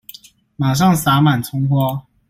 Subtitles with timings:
[0.57, 2.07] 馬上灑滿蔥花